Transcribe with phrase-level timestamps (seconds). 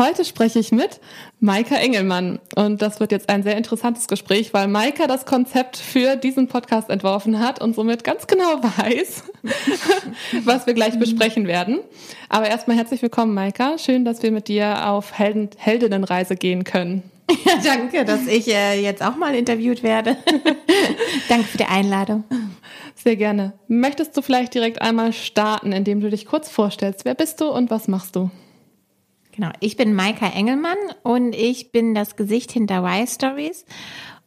[0.00, 0.98] Heute spreche ich mit
[1.40, 6.16] Maika Engelmann und das wird jetzt ein sehr interessantes Gespräch, weil Maika das Konzept für
[6.16, 9.24] diesen Podcast entworfen hat und somit ganz genau weiß,
[10.44, 11.80] was wir gleich besprechen werden.
[12.30, 13.76] Aber erstmal herzlich willkommen, Maika.
[13.76, 17.02] Schön, dass wir mit dir auf Helden Heldinnenreise gehen können.
[17.44, 20.16] Ja, danke, dass ich äh, jetzt auch mal interviewt werde.
[21.28, 22.24] danke für die Einladung.
[22.94, 23.52] Sehr gerne.
[23.68, 27.04] Möchtest du vielleicht direkt einmal starten, indem du dich kurz vorstellst?
[27.04, 28.30] Wer bist du und was machst du?
[29.40, 33.64] Genau, ich bin Maika Engelmann und ich bin das Gesicht hinter Y-Stories.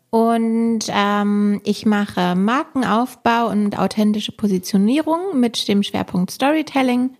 [0.09, 7.11] Und ähm, ich mache Markenaufbau und authentische Positionierung mit dem Schwerpunkt Storytelling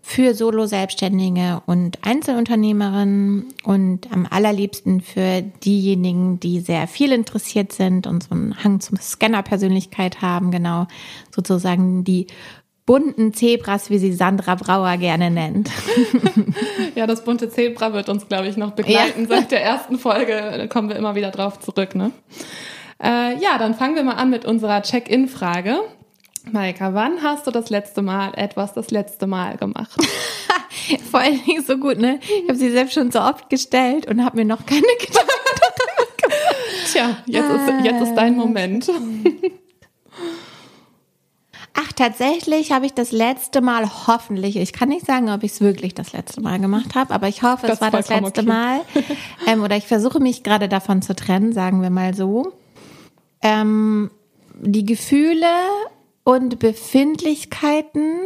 [0.00, 8.24] für Solo-Selbstständige und Einzelunternehmerinnen und am allerliebsten für diejenigen, die sehr viel interessiert sind und
[8.24, 10.88] so einen Hang zum Scanner-Persönlichkeit haben, genau
[11.32, 12.26] sozusagen die
[12.86, 15.70] bunten Zebras, wie sie Sandra Brauer gerne nennt.
[16.94, 19.22] ja, das bunte Zebra wird uns, glaube ich, noch begleiten.
[19.22, 19.28] Ja.
[19.28, 21.94] Seit der ersten Folge kommen wir immer wieder drauf zurück.
[21.94, 22.10] Ne?
[23.02, 25.80] Äh, ja, dann fangen wir mal an mit unserer Check-in-Frage.
[26.50, 29.96] Maika, wann hast du das letzte Mal etwas das letzte Mal gemacht?
[31.10, 32.18] Vor allen Dingen so gut, ne?
[32.22, 35.28] Ich habe sie selbst schon so oft gestellt und habe mir noch keine Gedanken
[36.16, 36.42] gemacht.
[36.90, 38.90] Tja, jetzt ist, jetzt ist dein Moment.
[41.74, 45.60] Ach, tatsächlich habe ich das letzte Mal hoffentlich, ich kann nicht sagen, ob ich es
[45.60, 48.48] wirklich das letzte Mal gemacht habe, aber ich hoffe, das es war das letzte okay.
[48.48, 48.80] Mal.
[49.46, 52.52] Ähm, oder ich versuche mich gerade davon zu trennen, sagen wir mal so.
[53.42, 54.10] Ähm,
[54.60, 55.46] die Gefühle
[56.22, 58.20] und Befindlichkeiten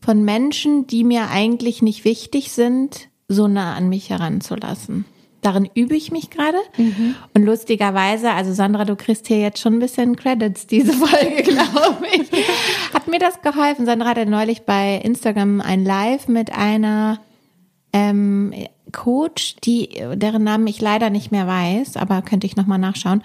[0.00, 5.04] von Menschen, die mir eigentlich nicht wichtig sind, so nah an mich heranzulassen.
[5.46, 6.58] Darin übe ich mich gerade.
[6.76, 7.14] Mhm.
[7.32, 12.04] Und lustigerweise, also Sandra, du kriegst hier jetzt schon ein bisschen Credits, diese Folge, glaube
[12.12, 12.28] ich.
[12.92, 13.86] Hat mir das geholfen.
[13.86, 17.20] Sandra hatte neulich bei Instagram ein Live mit einer
[17.92, 18.52] ähm,
[18.90, 23.22] Coach, die, deren Namen ich leider nicht mehr weiß, aber könnte ich nochmal nachschauen.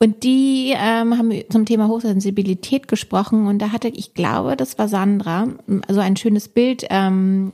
[0.00, 4.88] Und die ähm, haben zum Thema Hochsensibilität gesprochen und da hatte, ich glaube, das war
[4.88, 5.46] Sandra,
[5.88, 7.52] so ein schönes Bild ähm,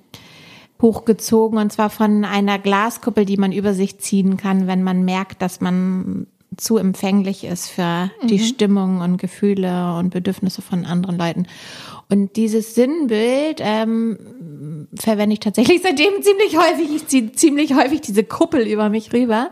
[0.80, 5.42] hochgezogen und zwar von einer Glaskuppel, die man über sich ziehen kann, wenn man merkt,
[5.42, 6.26] dass man
[6.56, 8.28] zu empfänglich ist für mhm.
[8.28, 11.46] die Stimmung und Gefühle und Bedürfnisse von anderen Leuten.
[12.08, 16.94] Und dieses Sinnbild ähm, verwende ich tatsächlich seitdem ziemlich häufig.
[16.94, 19.50] Ich ziehe ziemlich häufig diese Kuppel über mich rüber,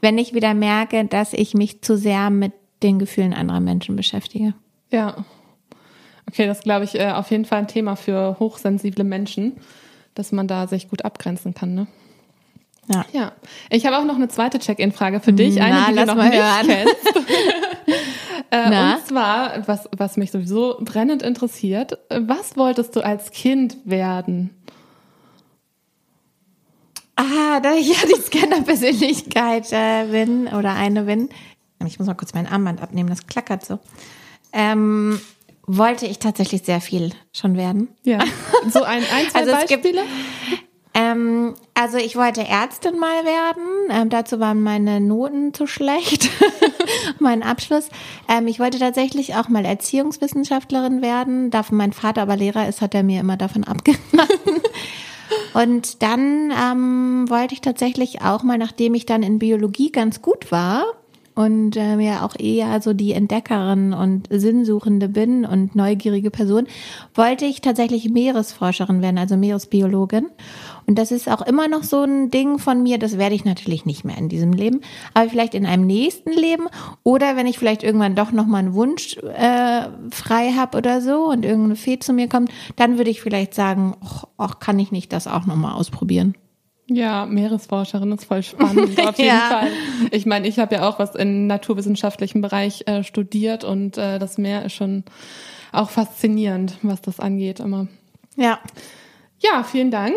[0.00, 4.54] wenn ich wieder merke, dass ich mich zu sehr mit den Gefühlen anderer Menschen beschäftige.
[4.90, 5.24] Ja.
[6.28, 9.56] Okay, das glaube ich äh, auf jeden Fall ein Thema für hochsensible Menschen
[10.14, 11.74] dass man da sich gut abgrenzen kann.
[11.74, 11.86] Ne?
[12.88, 13.04] Ja.
[13.12, 13.32] ja.
[13.70, 16.34] Ich habe auch noch eine zweite Check-in-Frage für dich, eine, Na, die du noch nicht
[16.34, 16.66] hören.
[16.66, 16.96] kennst.
[18.50, 24.50] äh, und zwar, was, was mich sowieso brennend interessiert, was wolltest du als Kind werden?
[27.16, 31.28] Ah, da ich ja die Scanner-Persönlichkeit äh, bin oder eine bin.
[31.86, 33.78] Ich muss mal kurz mein Armband abnehmen, das klackert so.
[34.52, 35.20] Ähm,
[35.66, 37.88] wollte ich tatsächlich sehr viel schon werden.
[38.04, 38.18] Ja.
[38.68, 40.02] So ein, ein zwei also Beispiele?
[40.02, 40.60] Gibt,
[40.92, 43.62] ähm, also ich wollte Ärztin mal werden.
[43.90, 46.28] Ähm, dazu waren meine Noten zu schlecht.
[47.18, 47.88] mein Abschluss.
[48.28, 51.50] Ähm, ich wollte tatsächlich auch mal Erziehungswissenschaftlerin werden.
[51.50, 54.60] Davon mein Vater aber Lehrer ist, hat er mir immer davon abgeraten.
[55.54, 60.50] Und dann ähm, wollte ich tatsächlich auch mal, nachdem ich dann in Biologie ganz gut
[60.50, 60.84] war,
[61.34, 66.66] und äh, ja auch eher so die Entdeckerin und Sinnsuchende bin und neugierige Person,
[67.14, 70.26] wollte ich tatsächlich Meeresforscherin werden, also Meeresbiologin.
[70.86, 73.86] Und das ist auch immer noch so ein Ding von mir, das werde ich natürlich
[73.86, 74.80] nicht mehr in diesem Leben,
[75.14, 76.66] aber vielleicht in einem nächsten Leben
[77.04, 81.26] oder wenn ich vielleicht irgendwann doch noch mal einen Wunsch äh, frei habe oder so
[81.26, 83.94] und irgendeine Fee zu mir kommt, dann würde ich vielleicht sagen,
[84.36, 86.34] ach, kann ich nicht das auch noch mal ausprobieren.
[86.92, 89.48] Ja, Meeresforscherin ist voll spannend, auf jeden ja.
[89.48, 89.68] Fall.
[90.10, 94.38] Ich meine, ich habe ja auch was im naturwissenschaftlichen Bereich äh, studiert und äh, das
[94.38, 95.04] Meer ist schon
[95.72, 97.86] auch faszinierend, was das angeht immer.
[98.36, 98.58] Ja.
[99.38, 100.16] Ja, vielen Dank.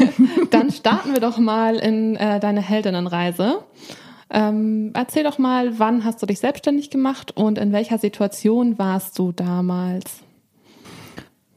[0.50, 3.62] Dann starten wir doch mal in äh, deine Heldinnenreise.
[4.30, 9.18] Ähm, erzähl doch mal, wann hast du dich selbstständig gemacht und in welcher Situation warst
[9.18, 10.23] du damals?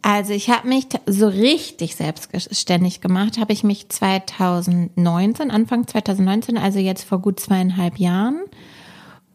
[0.09, 6.79] Also ich habe mich so richtig selbstständig gemacht, habe ich mich 2019, Anfang 2019, also
[6.79, 8.39] jetzt vor gut zweieinhalb Jahren.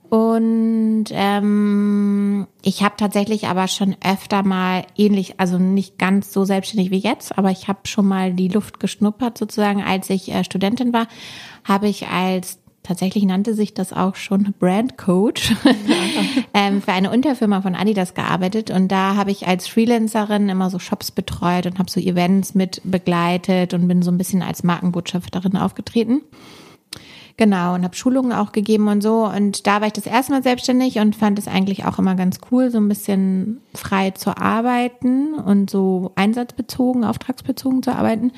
[0.08, 6.90] Und ähm, ich habe tatsächlich aber schon öfter mal ähnlich, also nicht ganz so selbstständig
[6.90, 10.94] wie jetzt, aber ich habe schon mal die Luft geschnuppert sozusagen, als ich äh, Studentin
[10.94, 11.06] war,
[11.64, 15.54] habe ich als tatsächlich nannte sich das auch schon Brand Coach,
[16.54, 20.78] ähm, für eine Unterfirma von Adidas gearbeitet und da habe ich als Freelancerin immer so
[20.78, 25.56] Shops betreut und habe so Events mit begleitet und bin so ein bisschen als Markenbotschafterin
[25.56, 26.22] aufgetreten.
[27.36, 29.26] Genau, und habe Schulungen auch gegeben und so.
[29.26, 32.38] Und da war ich das erste Mal selbstständig und fand es eigentlich auch immer ganz
[32.50, 38.32] cool, so ein bisschen frei zu arbeiten und so einsatzbezogen, auftragsbezogen zu arbeiten.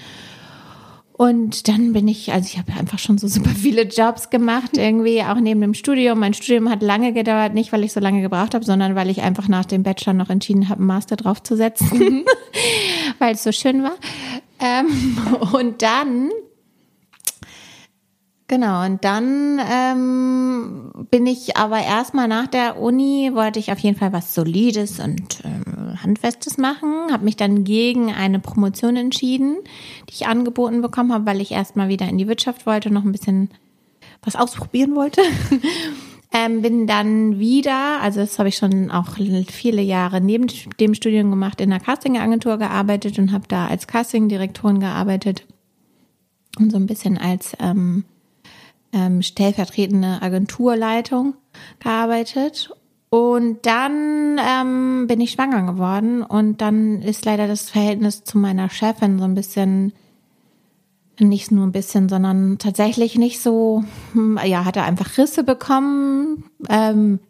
[1.25, 5.23] Und dann bin ich, also ich habe einfach schon so super viele Jobs gemacht, irgendwie
[5.23, 6.19] auch neben dem Studium.
[6.19, 9.23] Mein Studium hat lange gedauert, nicht weil ich so lange gebraucht habe, sondern weil ich
[9.23, 12.25] einfach nach dem Bachelor noch entschieden habe, einen Master draufzusetzen, mhm.
[13.19, 13.95] weil es so schön war.
[14.61, 15.17] Ähm,
[15.55, 16.29] und dann
[18.47, 23.97] Genau, und dann ähm, bin ich aber erstmal nach der Uni, wollte ich auf jeden
[23.97, 29.57] Fall was Solides und ähm, Handfestes machen, habe mich dann gegen eine Promotion entschieden,
[30.09, 33.13] die ich angeboten bekommen habe, weil ich erstmal wieder in die Wirtschaft wollte, noch ein
[33.13, 33.49] bisschen
[34.23, 35.23] was ausprobieren wollte.
[36.35, 39.17] ähm, bin dann wieder, also das habe ich schon auch
[39.51, 40.49] viele Jahre neben
[40.81, 45.47] dem Studium gemacht, in einer Castingagentur gearbeitet und habe da als Castingdirektorin gearbeitet
[46.59, 48.05] und so ein bisschen als ähm,
[48.95, 51.35] ähm, stellvertretende Agenturleitung
[51.81, 52.71] gearbeitet.
[53.11, 58.69] Und dann ähm, bin ich schwanger geworden und dann ist leider das Verhältnis zu meiner
[58.71, 59.93] Chefin so ein bisschen,
[61.21, 66.45] nicht nur ein bisschen, sondern tatsächlich nicht so, hm, ja, hatte einfach Risse bekommen.
[66.69, 67.21] Ähm,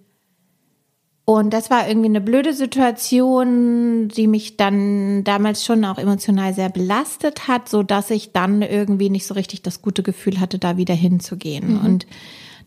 [1.27, 6.69] und das war irgendwie eine blöde Situation, die mich dann damals schon auch emotional sehr
[6.69, 10.77] belastet hat, so dass ich dann irgendwie nicht so richtig das gute Gefühl hatte, da
[10.77, 11.79] wieder hinzugehen.
[11.79, 11.85] Mhm.
[11.85, 12.07] Und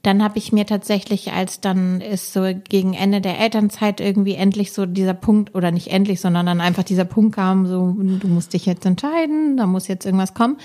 [0.02, 4.72] dann habe ich mir tatsächlich, als dann ist so gegen Ende der Elternzeit irgendwie endlich
[4.72, 8.54] so dieser Punkt oder nicht endlich, sondern dann einfach dieser Punkt kam, so du musst
[8.54, 10.58] dich jetzt entscheiden, da muss jetzt irgendwas kommen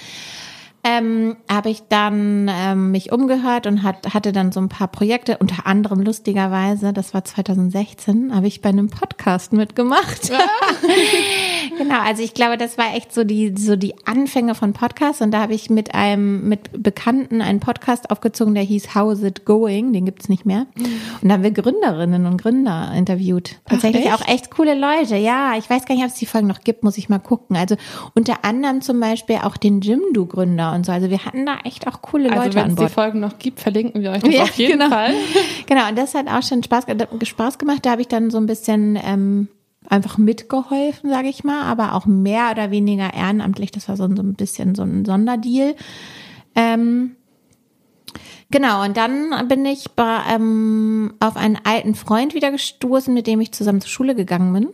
[0.84, 5.38] ähm, habe ich dann ähm, mich umgehört und hat, hatte dann so ein paar Projekte,
[5.38, 10.30] unter anderem lustigerweise, das war 2016, habe ich bei einem Podcast mitgemacht.
[10.30, 10.40] Ja.
[11.78, 15.30] genau, also ich glaube, das war echt so die, so die Anfänge von Podcasts und
[15.30, 19.92] da habe ich mit einem, mit Bekannten einen Podcast aufgezogen, der hieß How's It Going,
[19.92, 20.66] den gibt's nicht mehr.
[21.20, 23.60] Und da haben wir Gründerinnen und Gründer interviewt.
[23.66, 24.22] Tatsächlich Ach, echt?
[24.22, 25.56] auch echt coole Leute, ja.
[25.56, 27.56] Ich weiß gar nicht, ob es die Folgen noch gibt, muss ich mal gucken.
[27.56, 27.76] Also
[28.16, 30.92] unter anderem zum Beispiel auch den Jimdo-Gründer und so.
[30.92, 32.78] Also wir hatten da echt auch coole also Leute an Bord.
[32.78, 34.90] Wenn es die Folgen noch gibt, verlinken wir euch das ja, auf jeden genau.
[34.90, 35.14] Fall.
[35.66, 36.86] Genau, und das hat auch schon Spaß,
[37.22, 37.80] Spaß gemacht.
[37.82, 39.48] Da habe ich dann so ein bisschen ähm,
[39.88, 43.70] einfach mitgeholfen, sage ich mal, aber auch mehr oder weniger ehrenamtlich.
[43.70, 45.74] Das war so, so ein bisschen so ein Sonderdeal.
[46.54, 47.16] Ähm,
[48.52, 53.40] Genau, und dann bin ich bei, ähm, auf einen alten Freund wieder gestoßen, mit dem
[53.40, 54.68] ich zusammen zur Schule gegangen bin.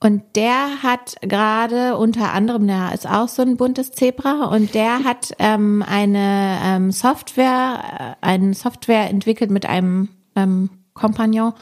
[0.00, 5.04] Und der hat gerade unter anderem, der ist auch so ein buntes Zebra und der
[5.04, 11.54] hat ähm, eine ähm, Software, äh, eine Software entwickelt mit einem ähm, Kompagnon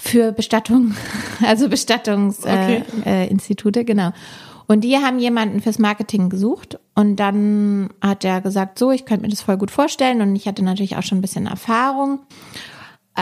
[0.00, 0.94] für Bestattung,
[1.44, 3.84] also Bestattungsinstitute, äh, okay.
[3.84, 4.12] äh, genau.
[4.68, 9.22] Und die haben jemanden fürs Marketing gesucht und dann hat er gesagt, so, ich könnte
[9.22, 12.20] mir das voll gut vorstellen und ich hatte natürlich auch schon ein bisschen Erfahrung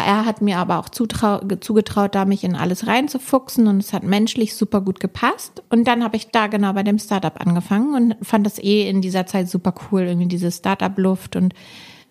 [0.01, 4.55] er hat mir aber auch zugetraut, da mich in alles reinzufuchsen und es hat menschlich
[4.55, 5.63] super gut gepasst.
[5.71, 9.01] Und dann habe ich da genau bei dem Startup angefangen und fand das eh in
[9.01, 11.55] dieser Zeit super cool, irgendwie diese Startup-Luft und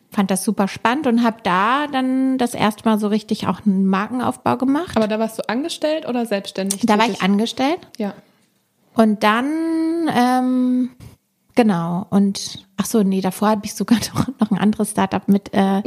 [0.10, 3.86] fand das super spannend und habe da dann das erste Mal so richtig auch einen
[3.86, 4.96] Markenaufbau gemacht.
[4.96, 6.82] Aber da warst du angestellt oder selbstständig?
[6.86, 7.80] Da war ich angestellt.
[7.98, 8.14] Ja.
[8.94, 10.90] Und dann ähm,
[11.56, 12.06] Genau.
[12.10, 13.98] Und ach so, nee, davor habe ich sogar
[14.40, 15.82] noch ein anderes Startup mit äh,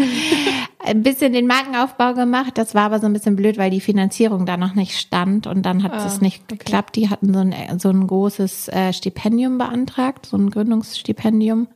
[0.81, 2.53] ein bisschen den Markenaufbau gemacht.
[2.57, 5.63] Das war aber so ein bisschen blöd, weil die Finanzierung da noch nicht stand und
[5.63, 6.57] dann hat ah, es nicht okay.
[6.57, 6.97] geklappt.
[6.97, 11.69] Die hatten so ein, so ein großes äh, Stipendium beantragt, so ein Gründungsstipendium.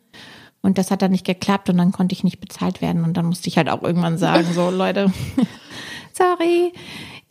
[0.62, 3.02] Und das hat dann nicht geklappt und dann konnte ich nicht bezahlt werden.
[3.02, 5.12] Und dann musste ich halt auch irgendwann sagen, so Leute,
[6.12, 6.72] sorry,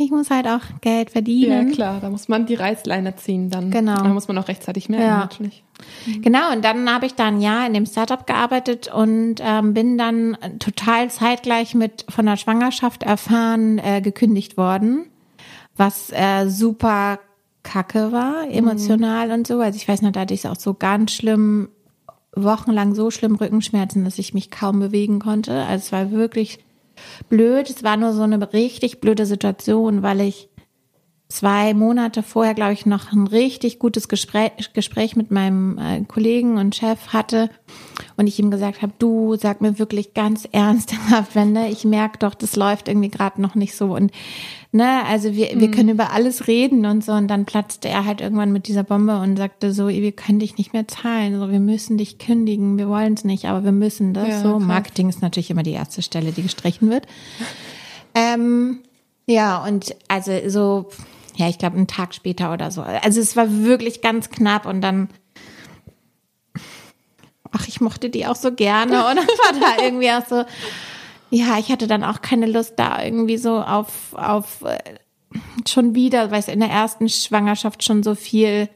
[0.03, 1.69] ich muss halt auch Geld verdienen.
[1.69, 3.71] Ja, klar, da muss man die Reißleine ziehen dann.
[3.71, 3.95] Genau.
[3.95, 5.17] Da muss man auch rechtzeitig merken, ja.
[5.19, 5.63] natürlich.
[6.05, 6.21] Mhm.
[6.21, 9.97] Genau, und dann habe ich da ein Jahr in dem Startup gearbeitet und ähm, bin
[9.97, 15.05] dann total zeitgleich mit von der Schwangerschaft erfahren äh, gekündigt worden,
[15.75, 17.19] was äh, super
[17.63, 19.33] kacke war, emotional mhm.
[19.33, 19.59] und so.
[19.59, 21.69] Also ich weiß noch, da hatte ich auch so ganz schlimm,
[22.35, 25.53] wochenlang so schlimm Rückenschmerzen, dass ich mich kaum bewegen konnte.
[25.53, 26.59] Also es war wirklich
[27.29, 27.69] blöd.
[27.69, 30.49] Es war nur so eine richtig blöde Situation, weil ich
[31.31, 36.57] zwei Monate vorher, glaube ich, noch ein richtig gutes Gespräch, Gespräch mit meinem äh, Kollegen
[36.57, 37.49] und Chef hatte
[38.17, 42.19] und ich ihm gesagt habe, du sag mir wirklich ganz ernsthaft, wenn ne, ich merke
[42.19, 44.11] doch, das läuft irgendwie gerade noch nicht so und
[44.73, 45.71] ne, also wir, wir mhm.
[45.71, 49.17] können über alles reden und so und dann platzte er halt irgendwann mit dieser Bombe
[49.19, 52.89] und sagte so, wir können dich nicht mehr zahlen, so wir müssen dich kündigen, wir
[52.89, 54.57] wollen es nicht, aber wir müssen das ja, so.
[54.57, 54.67] Krass.
[54.67, 57.07] Marketing ist natürlich immer die erste Stelle, die gestrichen wird.
[58.13, 58.79] Ähm,
[59.25, 60.89] ja, und also so
[61.35, 62.81] ja, ich glaube, einen Tag später oder so.
[62.81, 65.09] Also es war wirklich ganz knapp und dann,
[67.51, 70.43] ach, ich mochte die auch so gerne und dann war da irgendwie auch so,
[71.29, 74.77] ja, ich hatte dann auch keine Lust da irgendwie so auf, auf äh,
[75.67, 78.69] schon wieder, weil es in der ersten Schwangerschaft schon so viel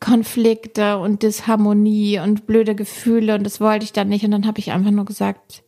[0.00, 4.58] Konflikte und Disharmonie und blöde Gefühle und das wollte ich dann nicht und dann habe
[4.58, 5.62] ich einfach nur gesagt,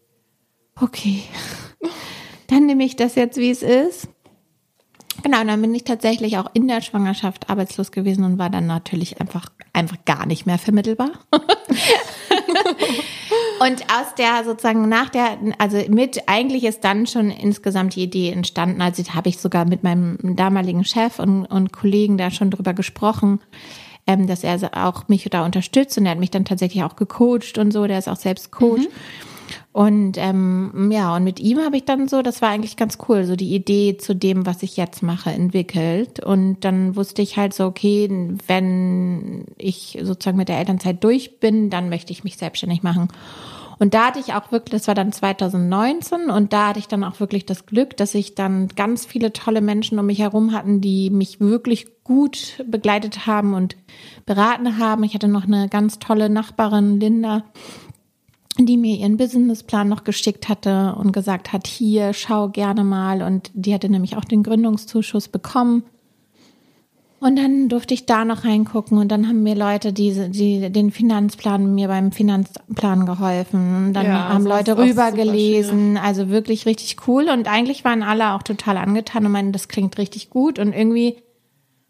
[0.81, 1.23] okay,
[2.49, 4.09] dann nehme ich das jetzt, wie es ist
[5.23, 8.67] Genau, und dann bin ich tatsächlich auch in der Schwangerschaft arbeitslos gewesen und war dann
[8.67, 11.11] natürlich einfach, einfach gar nicht mehr vermittelbar.
[13.61, 18.31] und aus der sozusagen nach der, also mit, eigentlich ist dann schon insgesamt die Idee
[18.31, 18.81] entstanden.
[18.83, 23.41] Also habe ich sogar mit meinem damaligen Chef und, und Kollegen da schon drüber gesprochen,
[24.07, 27.59] ähm, dass er auch mich da unterstützt und er hat mich dann tatsächlich auch gecoacht
[27.59, 28.83] und so, der ist auch selbst Coach.
[28.83, 28.89] Mhm.
[29.73, 33.25] Und ähm, ja, und mit ihm habe ich dann so, das war eigentlich ganz cool,
[33.25, 36.25] so die Idee zu dem, was ich jetzt mache, entwickelt.
[36.25, 38.09] Und dann wusste ich halt so, okay,
[38.49, 43.09] wenn ich sozusagen mit der Elternzeit durch bin, dann möchte ich mich selbstständig machen.
[43.79, 47.03] Und da hatte ich auch wirklich, das war dann 2019 und da hatte ich dann
[47.03, 50.83] auch wirklich das Glück, dass ich dann ganz viele tolle Menschen um mich herum hatten,
[50.83, 53.77] die mich wirklich gut begleitet haben und
[54.27, 55.03] beraten haben.
[55.05, 57.45] Ich hatte noch eine ganz tolle Nachbarin, Linda,
[58.67, 63.23] die mir ihren Businessplan noch geschickt hatte und gesagt hat, hier, schau gerne mal.
[63.23, 65.85] Und die hatte nämlich auch den Gründungszuschuss bekommen.
[67.21, 70.91] Und dann durfte ich da noch reingucken und dann haben mir Leute diese, die, den
[70.91, 73.89] Finanzplan, mir beim Finanzplan geholfen.
[73.89, 75.99] Und dann ja, haben Leute rübergelesen.
[75.99, 77.29] Also wirklich richtig cool.
[77.29, 80.59] Und eigentlich waren alle auch total angetan und meinen, das klingt richtig gut.
[80.59, 81.17] Und irgendwie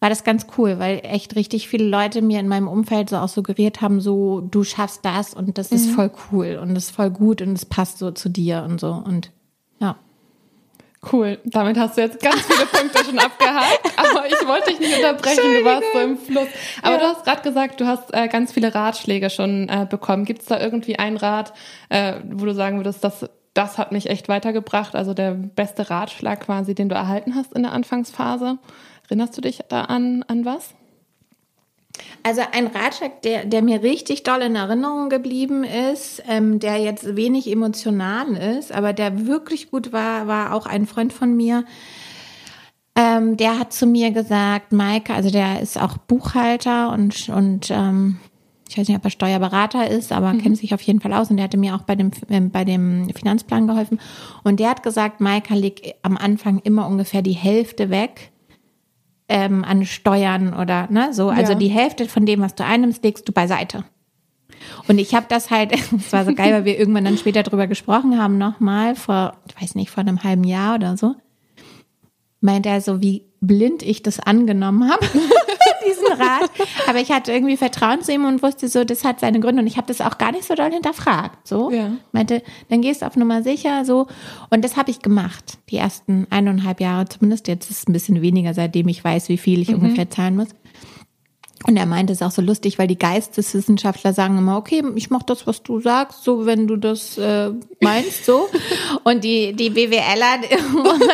[0.01, 3.29] war das ganz cool, weil echt richtig viele Leute mir in meinem Umfeld so auch
[3.29, 5.95] suggeriert haben, so du schaffst das und das ist mhm.
[5.95, 8.93] voll cool und das ist voll gut und es passt so zu dir und so
[8.93, 9.31] und
[9.79, 9.97] ja.
[11.13, 14.97] Cool, damit hast du jetzt ganz viele Punkte schon abgehakt, aber ich wollte dich nicht
[14.97, 16.49] unterbrechen, du warst so im Fluss.
[16.83, 16.99] Aber ja.
[16.99, 20.27] du hast gerade gesagt, du hast äh, ganz viele Ratschläge schon äh, bekommen.
[20.27, 21.55] Gibt es da irgendwie einen Rat,
[21.89, 26.41] äh, wo du sagen würdest, das, das hat mich echt weitergebracht, also der beste Ratschlag
[26.41, 28.59] quasi, den du erhalten hast in der Anfangsphase?
[29.11, 30.73] Erinnerst du dich da an, an was?
[32.23, 37.17] Also ein Ratschlag, der, der mir richtig doll in Erinnerung geblieben ist, ähm, der jetzt
[37.17, 41.65] wenig emotional ist, aber der wirklich gut war, war auch ein Freund von mir.
[42.95, 48.21] Ähm, der hat zu mir gesagt, Maike, also der ist auch Buchhalter und, und ähm,
[48.69, 50.43] ich weiß nicht, ob er Steuerberater ist, aber mhm.
[50.43, 52.65] kennt sich auf jeden Fall aus und der hatte mir auch bei dem, äh, bei
[52.65, 53.99] dem Finanzplan geholfen.
[54.45, 58.31] Und der hat gesagt, Maike, leg am Anfang immer ungefähr die Hälfte weg
[59.31, 61.31] ähm, an Steuern oder ne, so.
[61.31, 61.59] Also ja.
[61.59, 63.85] die Hälfte von dem, was du einnimmst, legst du beiseite.
[64.89, 67.67] Und ich habe das halt, es war so geil, weil wir irgendwann dann später drüber
[67.67, 71.15] gesprochen haben, nochmal vor, ich weiß nicht, vor einem halben Jahr oder so.
[72.41, 75.07] Meint er so, wie blind ich das angenommen habe.
[75.87, 76.51] diesen Rat.
[76.89, 79.63] Aber ich hatte irgendwie Vertrauen zu ihm und wusste so, das hat seine Gründe.
[79.63, 81.47] Und ich habe das auch gar nicht so doll hinterfragt.
[81.47, 81.71] So.
[81.71, 81.93] Ja.
[82.13, 84.07] Meinte, dann gehst du auf Nummer sicher, so.
[84.51, 85.59] Und das habe ich gemacht.
[85.71, 87.49] Die ersten eineinhalb Jahre zumindest.
[87.49, 89.83] Jetzt ist es ein bisschen weniger, seitdem ich weiß, wie viel ich mhm.
[89.83, 90.49] ungefähr zahlen muss.
[91.67, 95.23] Und er meinte es auch so lustig, weil die Geisteswissenschaftler sagen immer, okay, ich mach
[95.23, 97.51] das, was du sagst, so wenn du das äh,
[97.81, 98.49] meinst, so.
[99.05, 100.41] Und die die BWLer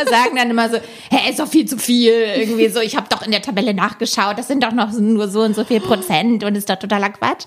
[0.08, 0.76] sagen dann immer so,
[1.10, 2.80] hä, ist doch viel zu viel, irgendwie so.
[2.80, 5.64] Ich habe doch in der Tabelle nachgeschaut, das sind doch noch nur so und so
[5.64, 7.46] viel Prozent und ist doch totaler Quatsch.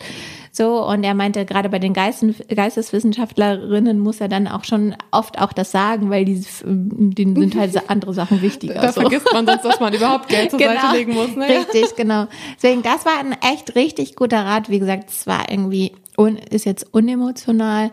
[0.51, 5.39] So, und er meinte, gerade bei den Geistes, Geisteswissenschaftlerinnen muss er dann auch schon oft
[5.39, 8.75] auch das sagen, weil die, denen sind halt andere Sachen wichtiger.
[8.75, 9.01] Da so.
[9.01, 11.36] vergisst man sonst, dass man überhaupt Geld zur genau, Seite legen muss.
[11.36, 11.48] Ne?
[11.48, 12.27] Richtig, genau.
[12.56, 14.70] Deswegen, das war ein echt richtig guter Rat.
[14.70, 17.91] Wie gesagt, es war irgendwie, un, ist jetzt unemotional.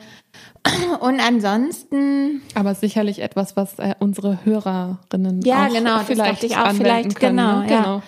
[1.00, 2.42] Und ansonsten.
[2.54, 7.14] Aber sicherlich etwas, was äh, unsere Hörerinnen ja, auch genau, vielleicht das ich auch vielleicht,
[7.16, 7.70] können, genau, ne?
[7.70, 7.78] ja.
[7.82, 8.02] genau.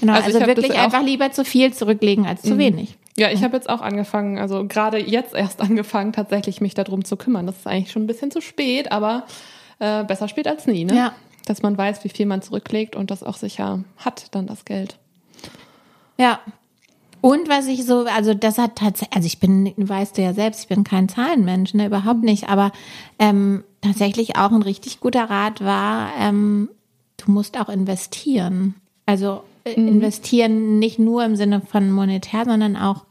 [0.00, 2.58] Genau, also, also wirklich einfach lieber zu viel zurücklegen als zu mhm.
[2.58, 2.98] wenig.
[3.16, 7.16] Ja, ich habe jetzt auch angefangen, also gerade jetzt erst angefangen, tatsächlich mich darum zu
[7.16, 7.46] kümmern.
[7.46, 9.24] Das ist eigentlich schon ein bisschen zu spät, aber
[9.78, 10.96] äh, besser spät als nie, ne?
[10.96, 11.14] Ja.
[11.46, 14.96] Dass man weiß, wie viel man zurücklegt und das auch sicher hat, dann das Geld.
[16.18, 16.40] Ja.
[17.20, 20.62] Und was ich so, also das hat tatsächlich, also ich bin, weißt du ja selbst,
[20.62, 22.70] ich bin kein Zahlenmensch, ne, überhaupt nicht, aber
[23.18, 26.68] ähm, tatsächlich auch ein richtig guter Rat war, ähm,
[27.18, 28.74] du musst auch investieren.
[29.06, 29.42] Also.
[29.64, 33.04] Investieren nicht nur im Sinne von monetär, sondern auch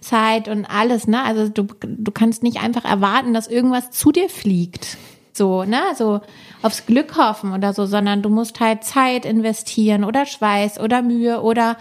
[0.00, 1.22] Zeit und alles, ne?
[1.22, 4.96] Also du, du kannst nicht einfach erwarten, dass irgendwas zu dir fliegt.
[5.32, 5.80] So, ne?
[5.96, 6.20] So
[6.60, 11.40] aufs Glück hoffen oder so, sondern du musst halt Zeit investieren oder Schweiß oder Mühe
[11.40, 11.76] oder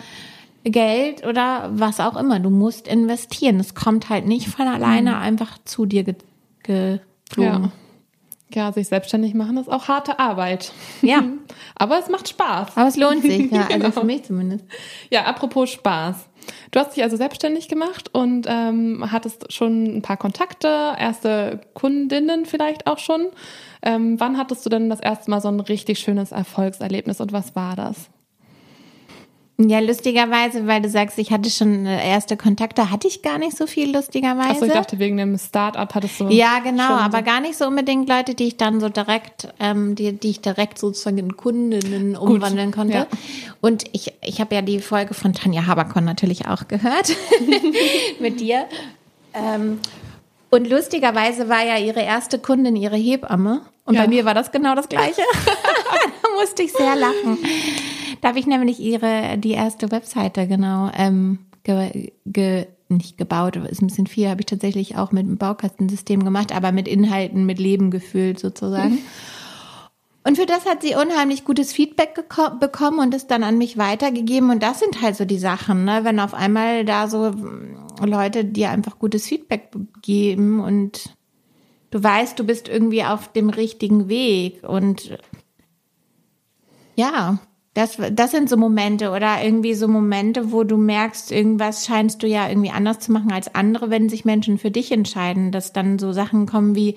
[0.63, 2.39] Geld oder was auch immer.
[2.39, 3.59] Du musst investieren.
[3.59, 5.17] Es kommt halt nicht von alleine mhm.
[5.17, 6.03] einfach zu dir
[6.63, 6.99] geflogen.
[7.37, 7.71] Ja.
[8.53, 10.72] Ja, sich selbstständig machen ist auch harte Arbeit.
[11.01, 11.24] Ja.
[11.75, 12.75] Aber es macht Spaß.
[12.75, 13.91] Aber es lohnt sich, ja, also genau.
[13.91, 14.65] für mich zumindest.
[15.10, 16.15] Ja, apropos Spaß.
[16.72, 22.46] Du hast dich also selbstständig gemacht und ähm, hattest schon ein paar Kontakte, erste Kundinnen
[22.46, 23.27] vielleicht auch schon.
[23.84, 27.55] Ähm, wann hattest du denn das erste Mal so ein richtig schönes Erfolgserlebnis und was
[27.55, 28.10] war das?
[29.69, 33.57] Ja, lustigerweise, weil du sagst, ich hatte schon äh, erste Kontakte, hatte ich gar nicht
[33.57, 34.49] so viel, lustigerweise.
[34.49, 36.29] Achso, ich dachte, wegen dem Start-up hattest du.
[36.29, 39.95] Ja, genau, aber so gar nicht so unbedingt Leute, die ich dann so direkt, ähm,
[39.95, 42.97] die, die ich direkt sozusagen in Kundinnen umwandeln Gut, konnte.
[42.97, 43.07] Ja.
[43.59, 47.15] Und ich, ich habe ja die Folge von Tanja Haberkorn natürlich auch gehört
[48.19, 48.65] mit dir.
[49.33, 49.79] Ähm,
[50.49, 53.61] und lustigerweise war ja ihre erste Kundin ihre Hebamme.
[53.85, 54.01] Und ja.
[54.01, 55.21] bei mir war das genau das Gleiche.
[55.45, 57.37] da musste ich sehr lachen.
[58.21, 63.81] Da habe ich nämlich ihre, die erste Webseite genau ähm, ge, ge, nicht gebaut, ist
[63.81, 67.59] ein bisschen viel, habe ich tatsächlich auch mit einem Baukastensystem gemacht, aber mit Inhalten, mit
[67.59, 68.99] Leben gefüllt sozusagen.
[70.23, 72.13] Und für das hat sie unheimlich gutes Feedback
[72.59, 74.51] bekommen und es dann an mich weitergegeben.
[74.51, 76.01] Und das sind halt so die Sachen, ne?
[76.03, 77.33] wenn auf einmal da so
[78.05, 79.71] Leute dir einfach gutes Feedback
[80.03, 81.15] geben und
[81.89, 84.61] du weißt, du bist irgendwie auf dem richtigen Weg.
[84.61, 85.17] Und
[86.95, 87.39] ja,
[87.73, 92.27] das, das sind so Momente oder irgendwie so Momente, wo du merkst, irgendwas scheinst du
[92.27, 95.97] ja irgendwie anders zu machen als andere, wenn sich Menschen für dich entscheiden, dass dann
[95.97, 96.95] so Sachen kommen wie,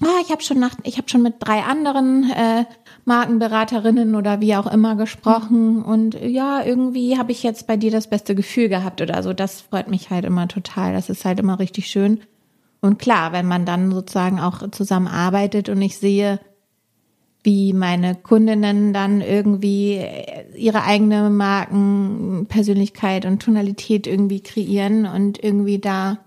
[0.00, 2.64] ah, ich habe schon nach, ich habe schon mit drei anderen äh,
[3.04, 8.08] Markenberaterinnen oder wie auch immer gesprochen und ja, irgendwie habe ich jetzt bei dir das
[8.08, 9.34] beste Gefühl gehabt oder so.
[9.34, 10.94] Das freut mich halt immer total.
[10.94, 12.20] Das ist halt immer richtig schön.
[12.80, 16.38] Und klar, wenn man dann sozusagen auch zusammenarbeitet und ich sehe,
[17.48, 20.04] wie meine Kundinnen dann irgendwie
[20.54, 26.18] ihre eigene Markenpersönlichkeit und Tonalität irgendwie kreieren und irgendwie da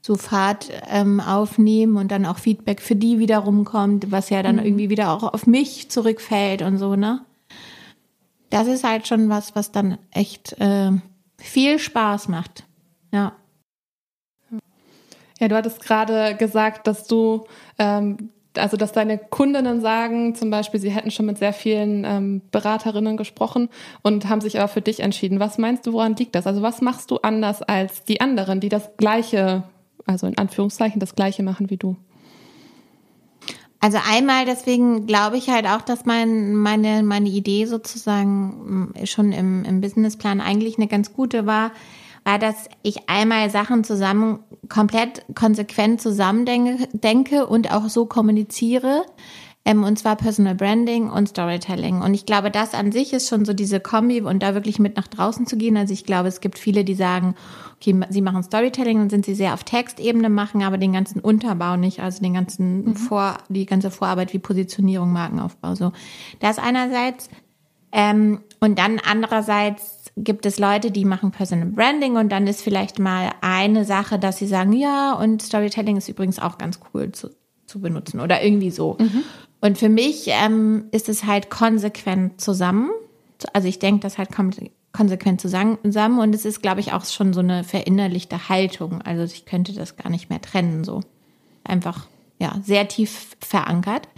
[0.00, 4.56] so Fahrt ähm, aufnehmen und dann auch Feedback für die wiederum kommt, was ja dann
[4.56, 4.64] mhm.
[4.64, 7.24] irgendwie wieder auch auf mich zurückfällt und so, ne?
[8.50, 10.92] Das ist halt schon was, was dann echt äh,
[11.36, 12.64] viel Spaß macht.
[13.12, 13.32] Ja.
[15.40, 20.80] Ja, du hattest gerade gesagt, dass du ähm, also dass deine Kundinnen sagen, zum Beispiel,
[20.80, 23.68] sie hätten schon mit sehr vielen ähm, Beraterinnen gesprochen
[24.02, 25.40] und haben sich aber für dich entschieden.
[25.40, 26.46] Was meinst du, woran liegt das?
[26.46, 29.62] Also was machst du anders als die anderen, die das Gleiche,
[30.06, 31.96] also in Anführungszeichen das Gleiche machen wie du?
[33.82, 39.64] Also einmal deswegen glaube ich halt auch, dass mein, meine, meine Idee sozusagen schon im,
[39.64, 41.72] im Businessplan eigentlich eine ganz gute war,
[42.24, 49.04] war, dass ich einmal Sachen zusammen, komplett konsequent zusammendenke denke und auch so kommuniziere.
[49.64, 52.00] Ähm, und zwar Personal Branding und Storytelling.
[52.00, 54.96] Und ich glaube, das an sich ist schon so diese Kombi und da wirklich mit
[54.96, 55.76] nach draußen zu gehen.
[55.76, 57.34] Also ich glaube, es gibt viele, die sagen,
[57.76, 61.76] okay, sie machen Storytelling und sind sie sehr auf Textebene, machen aber den ganzen Unterbau
[61.76, 62.96] nicht, also den ganzen mhm.
[62.96, 65.74] Vor, die ganze Vorarbeit wie Positionierung, Markenaufbau.
[65.74, 65.92] So,
[66.40, 67.28] das einerseits.
[67.92, 72.98] Ähm, und dann andererseits gibt es Leute, die machen Personal Branding und dann ist vielleicht
[72.98, 77.30] mal eine Sache, dass sie sagen, ja, und Storytelling ist übrigens auch ganz cool zu,
[77.66, 78.96] zu benutzen oder irgendwie so.
[78.98, 79.22] Mhm.
[79.60, 82.90] Und für mich ähm, ist es halt konsequent zusammen.
[83.52, 84.58] Also ich denke, das halt kommt
[84.92, 85.78] konsequent zusammen
[86.18, 89.02] und es ist, glaube ich, auch schon so eine verinnerlichte Haltung.
[89.02, 91.00] Also ich könnte das gar nicht mehr trennen, so
[91.62, 92.08] einfach
[92.40, 94.08] ja sehr tief verankert.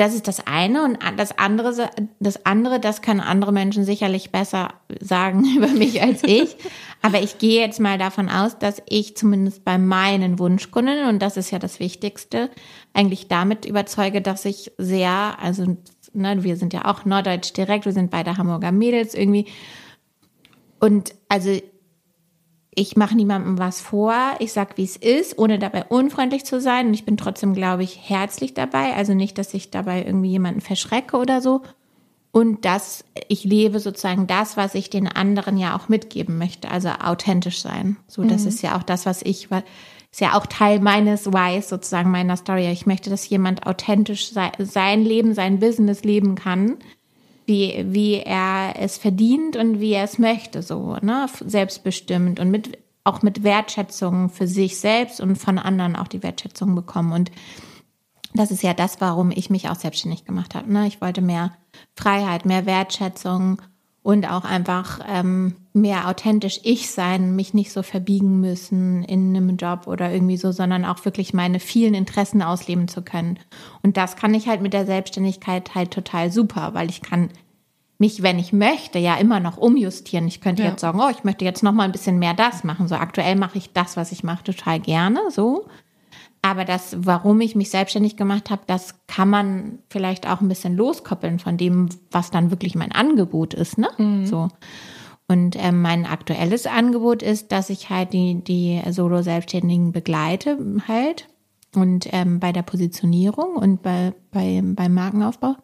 [0.00, 4.72] Das ist das eine und das andere, das andere, das können andere Menschen sicherlich besser
[4.98, 6.56] sagen über mich als ich.
[7.02, 11.36] Aber ich gehe jetzt mal davon aus, dass ich zumindest bei meinen Wunschkunden, und das
[11.36, 12.48] ist ja das Wichtigste,
[12.94, 15.76] eigentlich damit überzeuge, dass ich sehr, also
[16.14, 19.48] ne, wir sind ja auch Norddeutsch direkt, wir sind beide Hamburger Mädels irgendwie.
[20.78, 21.60] Und also
[22.74, 26.88] ich mache niemandem was vor, ich sag, wie es ist, ohne dabei unfreundlich zu sein.
[26.88, 28.94] Und ich bin trotzdem, glaube ich, herzlich dabei.
[28.94, 31.62] Also nicht, dass ich dabei irgendwie jemanden verschrecke oder so.
[32.32, 36.70] Und dass ich lebe sozusagen das, was ich den anderen ja auch mitgeben möchte.
[36.70, 37.96] Also authentisch sein.
[38.06, 38.48] So, das mhm.
[38.48, 39.48] ist ja auch das, was ich,
[40.12, 42.70] ist ja auch Teil meines Whys, sozusagen meiner Story.
[42.70, 46.78] Ich möchte, dass jemand authentisch sein Leben, sein Business leben kann
[47.50, 52.78] wie, wie er es verdient und wie er es möchte, so, ne, selbstbestimmt und mit,
[53.02, 57.12] auch mit Wertschätzung für sich selbst und von anderen auch die Wertschätzung bekommen.
[57.12, 57.32] Und
[58.34, 60.72] das ist ja das, warum ich mich auch selbstständig gemacht habe.
[60.72, 60.86] Ne?
[60.86, 61.50] Ich wollte mehr
[61.96, 63.60] Freiheit, mehr Wertschätzung
[64.02, 69.56] und auch einfach ähm, mehr authentisch ich sein, mich nicht so verbiegen müssen in einem
[69.56, 73.38] Job oder irgendwie so, sondern auch wirklich meine vielen Interessen ausleben zu können.
[73.82, 77.28] Und das kann ich halt mit der Selbstständigkeit halt total super, weil ich kann
[77.98, 80.26] mich, wenn ich möchte, ja immer noch umjustieren.
[80.26, 80.70] Ich könnte ja.
[80.70, 82.88] jetzt sagen, oh, ich möchte jetzt noch mal ein bisschen mehr das machen.
[82.88, 85.66] So aktuell mache ich das, was ich mache, total gerne, so.
[86.42, 90.74] Aber das, warum ich mich selbstständig gemacht habe, das kann man vielleicht auch ein bisschen
[90.74, 93.88] loskoppeln von dem, was dann wirklich mein Angebot ist, ne?
[93.98, 94.26] Mhm.
[94.26, 94.48] So.
[95.28, 101.28] Und ähm, mein aktuelles Angebot ist, dass ich halt die, die Solo-Selbstständigen begleite halt
[101.76, 105.56] und ähm, bei der Positionierung und bei, bei, beim Markenaufbau.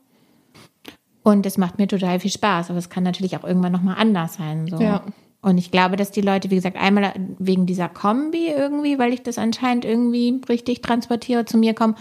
[1.24, 4.34] Und es macht mir total viel Spaß, aber es kann natürlich auch irgendwann nochmal anders
[4.34, 4.68] sein.
[4.68, 4.80] So.
[4.80, 5.02] Ja.
[5.46, 9.22] Und ich glaube, dass die Leute, wie gesagt, einmal wegen dieser Kombi irgendwie, weil ich
[9.22, 11.94] das anscheinend irgendwie richtig transportiere, zu mir kommen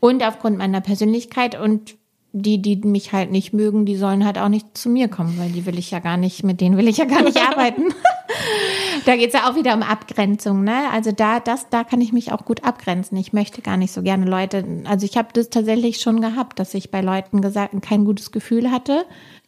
[0.00, 1.96] und aufgrund meiner Persönlichkeit und
[2.32, 5.48] die, die mich halt nicht mögen, die sollen halt auch nicht zu mir kommen, weil
[5.48, 7.84] die will ich ja gar nicht, mit denen will ich ja gar nicht arbeiten.
[9.06, 10.90] da geht's ja auch wieder um Abgrenzung, ne?
[10.92, 13.16] Also da, das, da kann ich mich auch gut abgrenzen.
[13.16, 16.74] Ich möchte gar nicht so gerne Leute, also ich habe das tatsächlich schon gehabt, dass
[16.74, 19.06] ich bei Leuten gesagt kein gutes Gefühl hatte.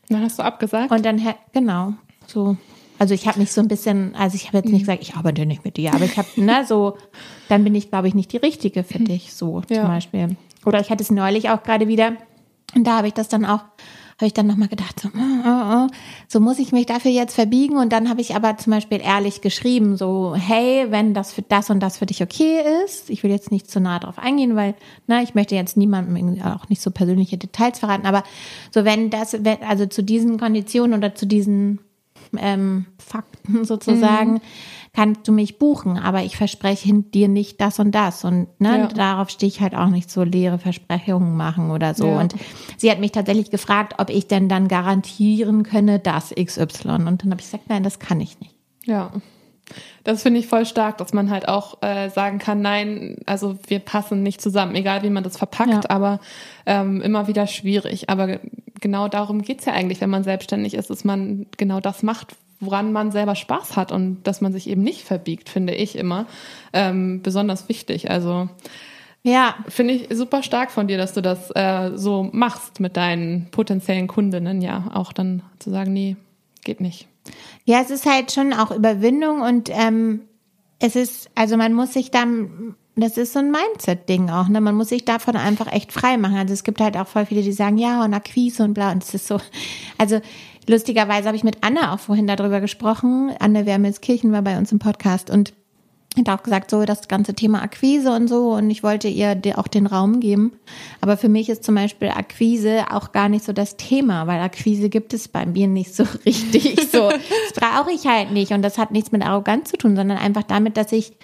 [0.09, 0.91] Dann hast du abgesagt?
[0.91, 1.21] Und dann,
[1.53, 1.93] genau,
[2.27, 2.57] so.
[3.03, 4.87] Also ich habe mich so ein bisschen, also ich habe jetzt nicht mhm.
[4.87, 6.97] gesagt, ich arbeite nicht mit dir, aber ich habe, ne, so,
[7.49, 9.07] dann bin ich, glaube ich, nicht die Richtige für mhm.
[9.07, 9.81] dich, so ja.
[9.81, 10.37] zum Beispiel.
[10.65, 12.13] Oder ich hatte es neulich auch gerade wieder,
[12.77, 13.59] und da habe ich das dann auch,
[14.19, 15.87] habe ich dann nochmal gedacht, so, oh, oh, oh,
[16.29, 17.77] so muss ich mich dafür jetzt verbiegen.
[17.77, 21.71] Und dann habe ich aber zum Beispiel ehrlich geschrieben, so, hey, wenn das für das
[21.71, 24.77] und das für dich okay ist, ich will jetzt nicht zu nah drauf eingehen, weil,
[25.09, 28.23] na, ich möchte jetzt niemandem auch nicht so persönliche Details verraten, aber
[28.71, 29.37] so, wenn das,
[29.67, 31.81] also zu diesen Konditionen oder zu diesen
[32.39, 34.41] ähm, Fakten sozusagen, mhm.
[34.93, 38.25] kannst du mich buchen, aber ich verspreche dir nicht das und das.
[38.25, 38.87] Und ne, ja.
[38.89, 42.09] darauf stehe ich halt auch nicht so leere Versprechungen machen oder so.
[42.09, 42.21] Ja.
[42.21, 42.35] Und
[42.77, 47.07] sie hat mich tatsächlich gefragt, ob ich denn dann garantieren könne, dass XY.
[47.07, 48.55] Und dann habe ich gesagt, nein, das kann ich nicht.
[48.85, 49.11] Ja.
[50.05, 53.79] Das finde ich voll stark, dass man halt auch äh, sagen kann, nein, also wir
[53.79, 55.81] passen nicht zusammen, egal wie man das verpackt, ja.
[55.89, 56.21] aber
[56.67, 58.11] ähm, immer wieder schwierig.
[58.11, 58.41] Aber
[58.83, 62.93] genau darum geht's ja eigentlich, wenn man selbstständig ist, dass man genau das macht, woran
[62.93, 66.27] man selber Spaß hat und dass man sich eben nicht verbiegt, finde ich immer
[66.75, 68.11] ähm, besonders wichtig.
[68.11, 68.49] Also
[69.23, 73.51] ja, finde ich super stark von dir, dass du das äh, so machst mit deinen
[73.51, 76.17] potenziellen Kundinnen, ja, auch dann zu sagen, nee,
[76.65, 77.09] geht nicht.
[77.65, 80.23] Ja, es ist halt schon auch Überwindung und ähm,
[80.81, 84.61] es ist, also man muss sich dann, das ist so ein Mindset-Ding auch, ne?
[84.61, 86.37] Man muss sich davon einfach echt frei machen.
[86.37, 89.03] Also es gibt halt auch voll viele, die sagen, ja, und Akquise und bla, und
[89.03, 89.41] es ist so,
[89.97, 90.21] also
[90.69, 93.33] lustigerweise habe ich mit Anne auch vorhin darüber gesprochen.
[93.39, 95.55] Anne Wermelskirchen war bei uns im Podcast und
[96.19, 99.69] hat auch gesagt, so das ganze Thema Akquise und so und ich wollte ihr auch
[99.69, 100.53] den Raum geben.
[101.01, 104.91] Aber für mich ist zum Beispiel Akquise auch gar nicht so das Thema, weil Akquise
[104.91, 106.89] gibt es bei mir nicht so richtig.
[106.93, 110.19] So, das brauche ich halt nicht und das hat nichts mit Arroganz zu tun, sondern
[110.19, 111.15] einfach damit, dass ich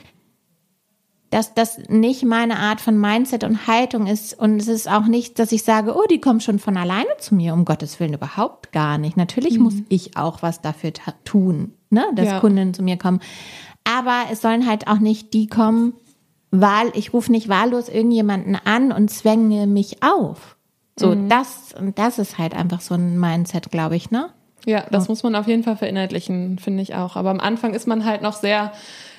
[1.31, 4.39] dass das nicht meine Art von Mindset und Haltung ist.
[4.39, 7.35] Und es ist auch nicht, dass ich sage, oh, die kommen schon von alleine zu
[7.35, 7.53] mir.
[7.53, 9.17] Um Gottes Willen überhaupt gar nicht.
[9.17, 9.65] Natürlich mhm.
[9.65, 10.93] muss ich auch was dafür
[11.25, 12.41] tun, ne, dass ja.
[12.41, 13.21] Kunden zu mir kommen.
[13.85, 15.95] Aber es sollen halt auch nicht die kommen,
[16.51, 20.57] weil ich rufe nicht wahllos irgendjemanden an und zwänge mich auf.
[20.99, 21.29] So, mhm.
[21.29, 24.31] das, und das ist halt einfach so ein Mindset, glaube ich, ne?
[24.67, 25.13] Ja, das so.
[25.13, 27.17] muss man auf jeden Fall verinnerlichen, finde ich auch.
[27.17, 28.73] Aber am Anfang ist man halt noch sehr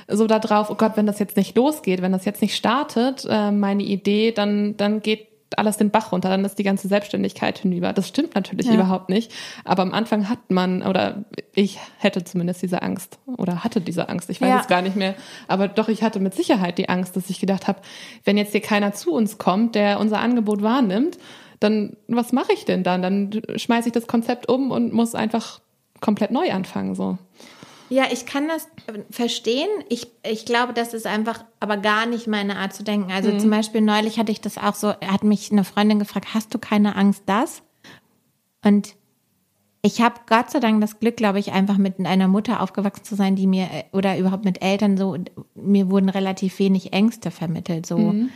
[0.10, 3.26] so da drauf, oh Gott, wenn das jetzt nicht losgeht, wenn das jetzt nicht startet,
[3.30, 7.58] äh, meine Idee, dann, dann geht alles den Bach runter, dann ist die ganze Selbstständigkeit
[7.58, 7.94] hinüber.
[7.94, 8.74] Das stimmt natürlich ja.
[8.74, 9.32] überhaupt nicht.
[9.66, 14.30] Aber am Anfang hat man, oder ich hätte zumindest diese Angst oder hatte diese Angst,
[14.30, 14.60] ich weiß ja.
[14.62, 15.16] es gar nicht mehr.
[15.48, 17.80] Aber doch, ich hatte mit Sicherheit die Angst, dass ich gedacht habe,
[18.26, 21.18] wenn jetzt hier keiner zu uns kommt, der unser Angebot wahrnimmt,
[21.60, 23.02] dann was mache ich denn dann?
[23.02, 25.60] Dann schmeiße ich das Konzept um und muss einfach
[26.00, 26.96] komplett neu anfangen.
[26.96, 27.18] So.
[27.90, 28.68] Ja, ich kann das
[29.10, 29.68] verstehen.
[29.90, 33.12] Ich, ich glaube, das ist einfach aber gar nicht meine Art zu denken.
[33.12, 33.40] Also mhm.
[33.40, 36.60] zum Beispiel neulich hatte ich das auch so, hat mich eine Freundin gefragt, hast du
[36.60, 37.64] keine Angst, das?
[38.64, 38.96] Und
[39.82, 43.16] ich habe Gott sei Dank das Glück, glaube ich, einfach mit einer Mutter aufgewachsen zu
[43.16, 45.18] sein, die mir oder überhaupt mit Eltern so,
[45.56, 47.86] mir wurden relativ wenig Ängste vermittelt.
[47.86, 48.30] So, mhm.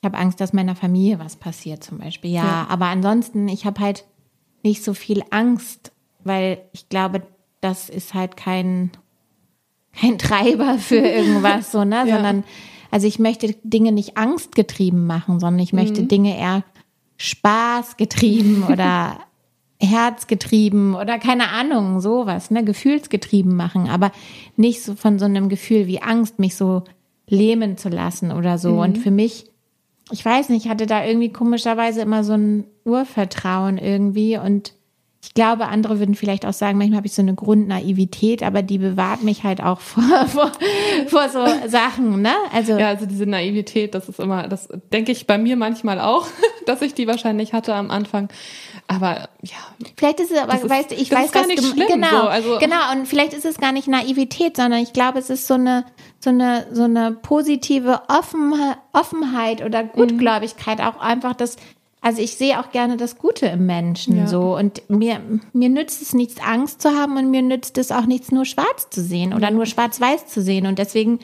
[0.00, 2.30] ich habe Angst, dass meiner Familie was passiert, zum Beispiel.
[2.30, 2.66] Ja, ja.
[2.70, 4.04] aber ansonsten, ich habe halt
[4.62, 5.92] nicht so viel Angst,
[6.24, 7.22] weil ich glaube,
[7.68, 8.90] das ist halt kein,
[9.98, 11.96] kein Treiber für irgendwas, so, ne?
[12.06, 12.16] Ja.
[12.16, 12.44] Sondern,
[12.90, 16.08] also ich möchte Dinge nicht angstgetrieben machen, sondern ich möchte mhm.
[16.08, 16.64] Dinge eher
[17.18, 19.18] spaßgetrieben oder
[19.78, 24.10] herzgetrieben oder keine Ahnung, sowas, ne, gefühlsgetrieben machen, aber
[24.56, 26.84] nicht so von so einem Gefühl wie Angst, mich so
[27.28, 28.72] lähmen zu lassen oder so.
[28.72, 28.78] Mhm.
[28.78, 29.50] Und für mich
[30.10, 34.74] ich weiß nicht, ich hatte da irgendwie komischerweise immer so ein Urvertrauen irgendwie und
[35.26, 38.78] ich glaube, andere würden vielleicht auch sagen, manchmal habe ich so eine Grundnaivität, aber die
[38.78, 40.52] bewahrt mich halt auch vor, vor,
[41.08, 42.32] vor so Sachen, ne?
[42.54, 46.28] Also ja, also diese Naivität, das ist immer, das denke ich bei mir manchmal auch,
[46.66, 48.28] dass ich die wahrscheinlich hatte am Anfang.
[48.86, 49.56] Aber ja.
[49.96, 52.28] Vielleicht ist es aber, ist, weißt du, ich weiß, gar nicht du, schlimm, genau, so,
[52.28, 52.92] also, genau.
[52.92, 55.84] Und vielleicht ist es gar nicht Naivität, sondern ich glaube, es ist so eine,
[56.20, 58.02] so eine, so eine positive
[58.92, 61.56] Offenheit oder Gutgläubigkeit auch einfach, dass
[62.06, 64.26] also ich sehe auch gerne das Gute im Menschen ja.
[64.28, 65.20] so und mir
[65.52, 68.88] mir nützt es nichts Angst zu haben und mir nützt es auch nichts nur schwarz
[68.90, 71.18] zu sehen oder nur schwarz-weiß zu sehen und deswegen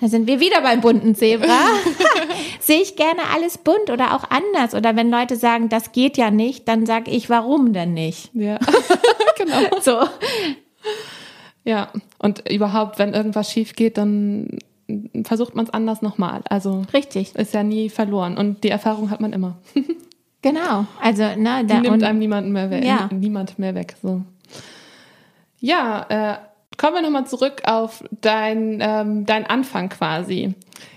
[0.00, 1.58] da sind wir wieder beim bunten Zebra.
[2.60, 6.30] sehe ich gerne alles bunt oder auch anders oder wenn Leute sagen, das geht ja
[6.30, 8.30] nicht, dann sage ich, warum denn nicht?
[8.34, 8.60] Ja.
[9.36, 9.62] genau.
[9.80, 9.98] So.
[11.64, 14.58] Ja, und überhaupt, wenn irgendwas schief geht, dann
[15.24, 16.42] versucht man es anders nochmal.
[16.48, 19.58] Also richtig, ist ja nie verloren und die Erfahrung hat man immer.
[20.44, 23.08] genau, also ne, da, die nimmt einem niemanden mehr weg, ja.
[23.12, 23.96] niemand mehr weg.
[24.02, 24.22] So.
[25.58, 26.36] Ja, äh,
[26.76, 30.54] kommen wir nochmal zurück auf dein ähm, dein Anfang quasi.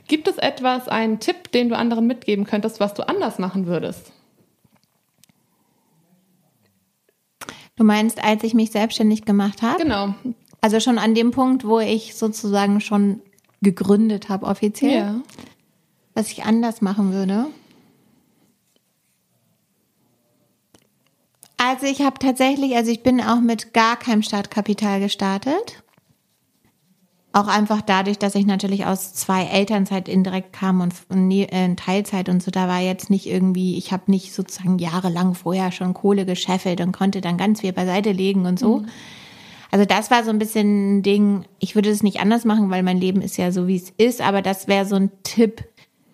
[0.08, 4.12] Gibt es etwas, einen Tipp, den du anderen mitgeben könntest, was du anders machen würdest?
[7.76, 9.82] Du meinst, als ich mich selbstständig gemacht habe?
[9.82, 10.16] Genau.
[10.62, 13.22] Also schon an dem Punkt, wo ich sozusagen schon
[13.62, 14.94] gegründet habe offiziell.
[14.94, 15.22] Ja.
[16.16, 17.48] Was ich anders machen würde.
[21.70, 25.84] Also ich habe tatsächlich, also ich bin auch mit gar keinem Startkapital gestartet.
[27.34, 32.30] Auch einfach dadurch, dass ich natürlich aus zwei Elternzeit indirekt kam und in äh, Teilzeit
[32.30, 36.26] und so, da war jetzt nicht irgendwie, ich habe nicht sozusagen jahrelang vorher schon Kohle
[36.26, 38.78] gescheffelt und konnte dann ganz viel beiseite legen und so.
[38.78, 38.88] Mhm.
[39.70, 42.82] Also das war so ein bisschen ein Ding, ich würde es nicht anders machen, weil
[42.82, 45.66] mein Leben ist ja so, wie es ist, aber das wäre so ein Tipp,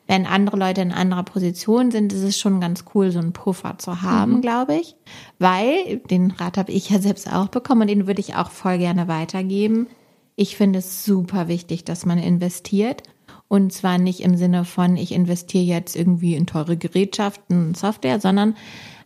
[0.08, 3.78] wenn andere Leute in anderer Position sind, ist es schon ganz cool, so einen Puffer
[3.78, 4.42] zu haben, mhm.
[4.42, 4.96] glaube ich.
[5.40, 8.78] Weil, den Rat habe ich ja selbst auch bekommen und den würde ich auch voll
[8.78, 9.88] gerne weitergeben.
[10.36, 13.04] Ich finde es super wichtig, dass man investiert.
[13.48, 18.20] Und zwar nicht im Sinne von, ich investiere jetzt irgendwie in teure Gerätschaften und Software,
[18.20, 18.56] sondern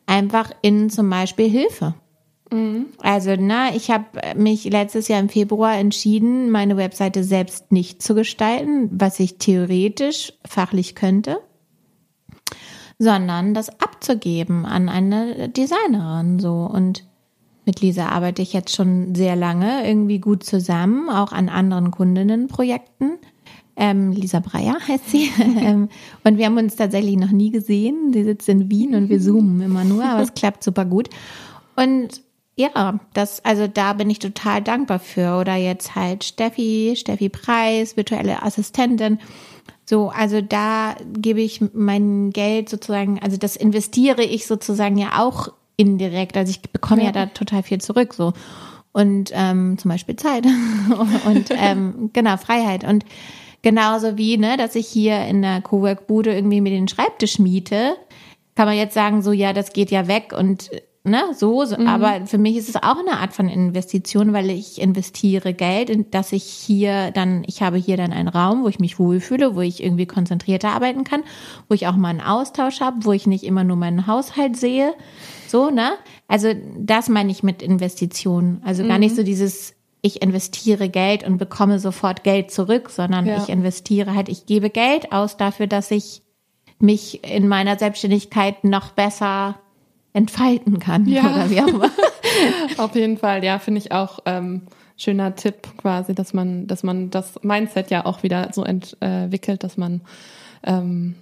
[0.05, 1.95] einfach in zum Beispiel Hilfe.
[3.01, 4.05] Also, na, ich habe
[4.37, 10.33] mich letztes Jahr im Februar entschieden, meine Webseite selbst nicht zu gestalten, was ich theoretisch
[10.47, 11.39] fachlich könnte,
[12.99, 17.05] sondern das abzugeben an eine Designerin so und
[17.65, 23.17] mit Lisa arbeite ich jetzt schon sehr lange irgendwie gut zusammen, auch an anderen Kundinnenprojekten.
[23.75, 25.29] Ähm, Lisa Breyer heißt sie.
[25.59, 25.89] Ähm,
[26.23, 28.13] und wir haben uns tatsächlich noch nie gesehen.
[28.13, 31.09] Sie sitzt in Wien und wir zoomen immer nur, aber es klappt super gut.
[31.75, 32.21] Und
[32.57, 35.37] ja, das, also da bin ich total dankbar für.
[35.39, 39.19] Oder jetzt halt Steffi, Steffi Preis, virtuelle Assistentin.
[39.85, 45.49] So, also da gebe ich mein Geld sozusagen, also das investiere ich sozusagen ja auch
[45.77, 46.35] indirekt.
[46.35, 48.33] Also ich bekomme ja, ja da total viel zurück, so.
[48.91, 50.45] Und ähm, zum Beispiel Zeit
[51.27, 52.83] und ähm, genau, Freiheit.
[52.83, 53.05] Und
[53.61, 57.95] genauso wie, ne, dass ich hier in der Cowork-Bude irgendwie mir den Schreibtisch miete,
[58.55, 60.71] kann man jetzt sagen, so, ja, das geht ja weg und
[61.09, 61.77] ne, so, so.
[61.77, 61.87] Mhm.
[61.87, 66.11] aber für mich ist es auch eine Art von Investition, weil ich investiere Geld, in,
[66.11, 69.61] dass ich hier dann, ich habe hier dann einen Raum, wo ich mich wohlfühle, wo
[69.61, 71.23] ich irgendwie konzentrierter arbeiten kann,
[71.69, 74.93] wo ich auch mal einen Austausch habe, wo ich nicht immer nur meinen Haushalt sehe,
[75.47, 75.91] so, ne?
[76.27, 78.61] Also das meine ich mit Investitionen.
[78.65, 79.17] Also gar nicht mhm.
[79.17, 83.37] so dieses ich investiere Geld und bekomme sofort Geld zurück, sondern ja.
[83.37, 86.21] ich investiere halt, ich gebe Geld aus dafür, dass ich
[86.79, 89.59] mich in meiner Selbstständigkeit noch besser
[90.13, 91.21] entfalten kann ja.
[91.21, 91.91] oder wie auch immer.
[92.77, 94.63] Auf jeden Fall, ja, finde ich auch ähm,
[94.97, 99.77] schöner Tipp quasi, dass man, dass man das Mindset ja auch wieder so entwickelt, dass
[99.77, 100.01] man
[100.63, 101.15] ähm,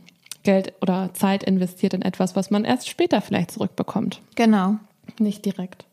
[0.43, 4.21] Geld oder Zeit investiert in etwas, was man erst später vielleicht zurückbekommt.
[4.35, 4.77] Genau.
[5.19, 5.85] Nicht direkt.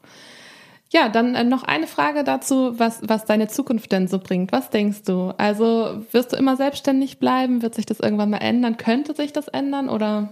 [0.91, 4.53] Ja, dann äh, noch eine Frage dazu, was, was deine Zukunft denn so bringt.
[4.53, 5.33] Was denkst du?
[5.39, 7.63] Also wirst du immer selbstständig bleiben?
[7.63, 8.77] Wird sich das irgendwann mal ändern?
[8.77, 10.29] Könnte sich das ändern oder?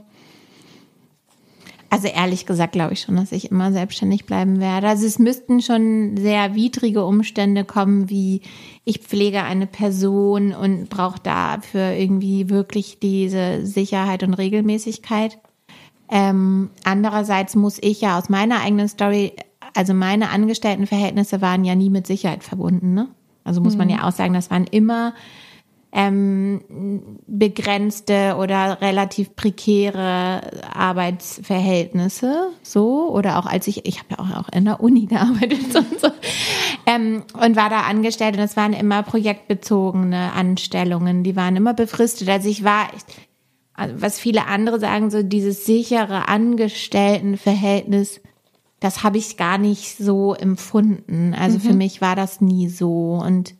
[1.90, 4.86] Also ehrlich gesagt glaube ich schon, dass ich immer selbstständig bleiben werde.
[4.86, 8.42] Also es müssten schon sehr widrige Umstände kommen, wie
[8.84, 15.38] ich pflege eine Person und brauche dafür irgendwie wirklich diese Sicherheit und Regelmäßigkeit.
[16.08, 19.32] Ähm, andererseits muss ich ja aus meiner eigenen Story,
[19.74, 22.94] also meine Angestelltenverhältnisse waren ja nie mit Sicherheit verbunden.
[22.94, 23.08] Ne?
[23.42, 23.94] Also muss man mhm.
[23.94, 25.12] ja auch sagen, das waren immer
[25.92, 30.40] ähm, begrenzte oder relativ prekäre
[30.72, 35.74] Arbeitsverhältnisse, so oder auch als ich, ich habe ja auch, auch in der Uni gearbeitet
[35.74, 36.08] und so
[36.86, 42.28] ähm, und war da angestellt und es waren immer projektbezogene Anstellungen, die waren immer befristet.
[42.28, 42.88] Also ich war
[43.80, 48.20] also was viele andere sagen, so dieses sichere Angestelltenverhältnis,
[48.78, 51.34] das habe ich gar nicht so empfunden.
[51.34, 51.62] Also mhm.
[51.62, 53.14] für mich war das nie so.
[53.14, 53.54] Und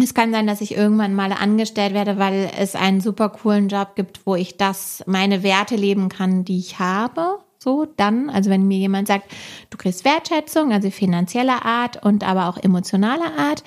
[0.00, 3.94] es kann sein, dass ich irgendwann mal angestellt werde, weil es einen super coolen Job
[3.94, 7.38] gibt, wo ich das, meine Werte leben kann, die ich habe.
[7.58, 9.30] So, dann, also wenn mir jemand sagt,
[9.70, 13.62] du kriegst Wertschätzung, also finanzieller Art und aber auch emotionaler Art,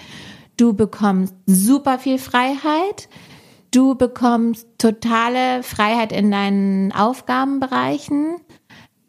[0.57, 3.07] du bekommst super viel Freiheit,
[3.75, 8.37] Du bekommst totale Freiheit in deinen Aufgabenbereichen.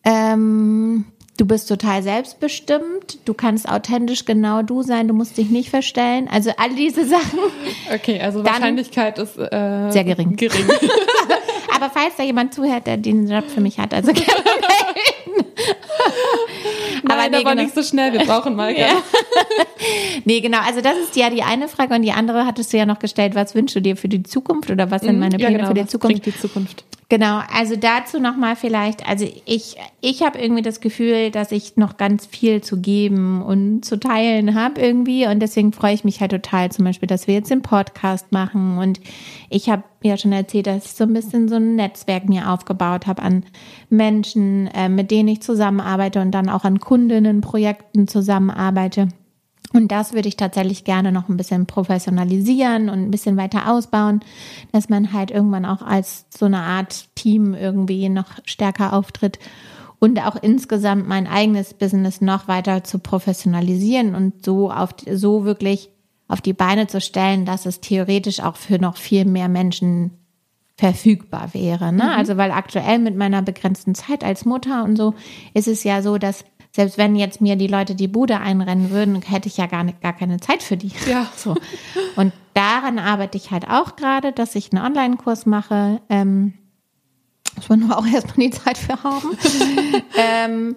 [0.02, 1.04] Ähm,
[1.36, 3.18] du bist total selbstbestimmt.
[3.24, 5.08] Du kannst authentisch genau du sein.
[5.08, 6.28] Du musst dich nicht verstellen.
[6.30, 7.38] Also all diese Sachen.
[7.92, 10.36] Okay, also Wahrscheinlichkeit ist äh, sehr gering.
[10.36, 10.64] gering.
[11.74, 15.52] Aber falls da jemand zuhört, der den Job für mich hat, also gerne melden.
[17.02, 17.62] Nein, aber, nee, aber genau.
[17.62, 18.12] nicht so schnell.
[18.12, 18.76] Wir brauchen mal.
[18.76, 18.88] Ja.
[20.24, 20.58] nee, genau.
[20.66, 23.34] Also das ist ja die eine Frage und die andere hattest du ja noch gestellt.
[23.34, 25.20] Was wünschst du dir für die Zukunft oder was sind mhm.
[25.20, 25.68] meine Pläne ja, genau.
[25.68, 26.24] für die Zukunft?
[26.24, 26.84] die Zukunft.
[27.08, 31.98] Genau, also dazu nochmal vielleicht, also ich, ich habe irgendwie das Gefühl, dass ich noch
[31.98, 36.32] ganz viel zu geben und zu teilen habe irgendwie und deswegen freue ich mich halt
[36.32, 38.98] total zum Beispiel, dass wir jetzt den Podcast machen und
[39.50, 43.06] ich habe ja schon erzählt, dass ich so ein bisschen so ein Netzwerk mir aufgebaut
[43.06, 43.44] habe an
[43.88, 49.10] Menschen, äh, mit denen ich zusammenarbeite und dann auch an Kundinnenprojekten zusammenarbeite.
[49.72, 54.20] Und das würde ich tatsächlich gerne noch ein bisschen professionalisieren und ein bisschen weiter ausbauen,
[54.72, 59.38] dass man halt irgendwann auch als so eine Art Team irgendwie noch stärker auftritt
[59.98, 65.90] und auch insgesamt mein eigenes Business noch weiter zu professionalisieren und so auf, so wirklich
[66.28, 70.10] auf die Beine zu stellen, dass es theoretisch auch für noch viel mehr Menschen
[70.76, 71.92] verfügbar wäre.
[71.92, 72.04] Ne?
[72.04, 72.10] Mhm.
[72.10, 75.14] Also weil aktuell mit meiner begrenzten Zeit als Mutter und so
[75.54, 76.44] ist es ja so, dass
[76.76, 80.02] selbst wenn jetzt mir die Leute die Bude einrennen würden, hätte ich ja gar, nicht,
[80.02, 80.92] gar keine Zeit für die.
[81.08, 81.26] Ja.
[81.36, 81.54] So.
[82.16, 86.00] Und daran arbeite ich halt auch gerade, dass ich einen Online-Kurs mache.
[86.08, 86.54] Ähm,
[87.56, 89.38] muss man nur auch erstmal die Zeit für haben.
[90.18, 90.76] ähm,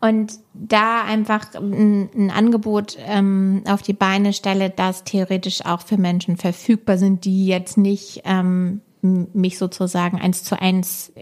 [0.00, 5.96] und da einfach ein, ein Angebot ähm, auf die Beine stelle, das theoretisch auch für
[5.96, 11.12] Menschen verfügbar sind, die jetzt nicht ähm, mich sozusagen eins zu eins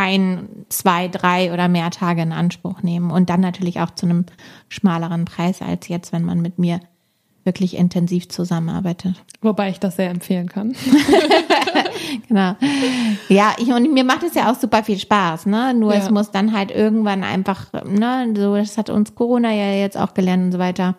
[0.00, 4.24] ein, zwei, drei oder mehr Tage in Anspruch nehmen und dann natürlich auch zu einem
[4.70, 6.80] schmaleren Preis als jetzt, wenn man mit mir
[7.44, 9.22] wirklich intensiv zusammenarbeitet.
[9.42, 10.74] Wobei ich das sehr empfehlen kann.
[12.28, 12.56] genau.
[13.28, 15.74] Ja, ich, und mir macht es ja auch super viel Spaß, ne?
[15.74, 16.00] Nur ja.
[16.00, 20.14] es muss dann halt irgendwann einfach, ne, so, das hat uns Corona ja jetzt auch
[20.14, 20.96] gelernt und so weiter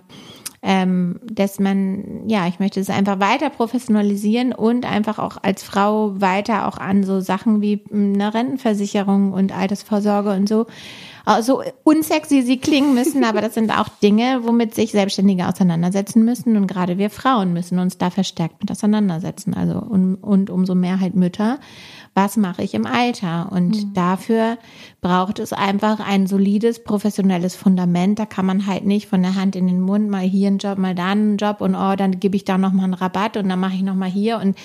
[0.63, 6.19] ähm, dass man, ja, ich möchte es einfach weiter professionalisieren und einfach auch als Frau
[6.21, 10.67] weiter auch an so Sachen wie eine Rentenversicherung und Altersvorsorge und so
[11.41, 16.57] so unsexy sie klingen müssen, aber das sind auch Dinge, womit sich Selbstständige auseinandersetzen müssen.
[16.57, 19.53] Und gerade wir Frauen müssen uns da verstärkt mit auseinandersetzen.
[19.53, 21.59] Also und, und umso mehr halt Mütter
[22.13, 23.51] was mache ich im Alter?
[23.51, 23.93] Und mhm.
[23.93, 24.57] dafür
[24.99, 28.19] braucht es einfach ein solides, professionelles Fundament.
[28.19, 30.77] Da kann man halt nicht von der Hand in den Mund mal hier einen Job,
[30.77, 33.59] mal da einen Job und oh, dann gebe ich da nochmal einen Rabatt und dann
[33.59, 34.57] mache ich nochmal hier und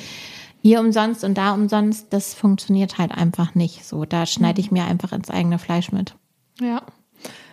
[0.61, 2.13] hier umsonst und da umsonst.
[2.13, 4.05] Das funktioniert halt einfach nicht so.
[4.05, 4.79] Da schneide ich mhm.
[4.79, 6.17] mir einfach ins eigene Fleisch mit.
[6.61, 6.83] Ja.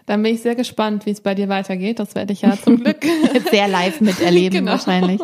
[0.06, 2.00] Dann bin ich sehr gespannt, wie es bei dir weitergeht.
[2.00, 3.06] Das werde ich ja zum Glück
[3.50, 4.74] sehr live miterleben genau.
[4.74, 5.22] wahrscheinlich.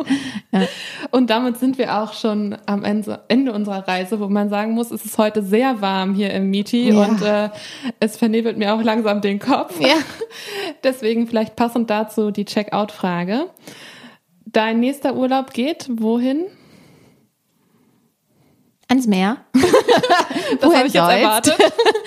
[0.52, 0.62] Ja.
[1.10, 5.04] Und damit sind wir auch schon am Ende unserer Reise, wo man sagen muss, es
[5.04, 7.04] ist heute sehr warm hier im Miti ja.
[7.04, 7.50] und äh,
[8.00, 9.78] es vernebelt mir auch langsam den Kopf.
[9.80, 9.96] Ja.
[10.82, 13.50] Deswegen vielleicht passend dazu die Checkout-Frage.
[14.46, 16.46] Dein nächster Urlaub geht wohin?
[18.90, 19.38] Ans Meer.
[20.60, 21.56] das habe ich jetzt erwartet.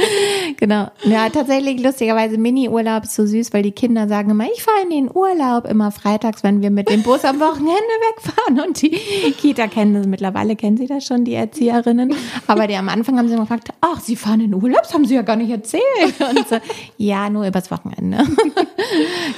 [0.57, 0.91] genau.
[1.03, 4.89] Ja, tatsächlich lustigerweise Mini-Urlaub ist so süß, weil die Kinder sagen immer, ich fahre in
[4.89, 8.59] den Urlaub immer freitags, wenn wir mit dem Bus am Wochenende wegfahren.
[8.59, 8.91] Und die
[9.37, 12.13] Kita kennen das, mittlerweile kennen sie das schon, die Erzieherinnen.
[12.47, 14.93] Aber die am Anfang haben sie immer gefragt, ach, sie fahren in den Urlaub, das
[14.93, 15.83] haben sie ja gar nicht erzählt.
[16.19, 16.57] Und so,
[16.97, 18.25] ja, nur übers Wochenende.